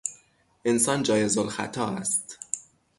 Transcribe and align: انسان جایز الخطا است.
انسان 0.65 1.03
جایز 1.03 1.37
الخطا 1.37 1.87
است. 1.87 2.37